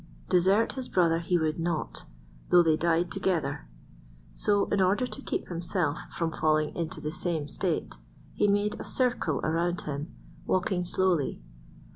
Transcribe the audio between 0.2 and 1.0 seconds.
Desert his